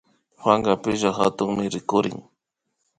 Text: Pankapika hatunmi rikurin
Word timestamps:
Pankapika 0.39 1.09
hatunmi 1.19 1.63
rikurin 1.73 2.19